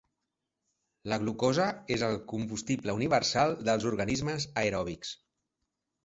[1.11, 5.13] La glucosa és el combustible universal dels organismes aeròbics.